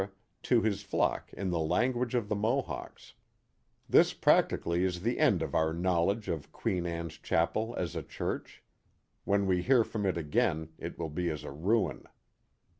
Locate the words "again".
10.17-10.69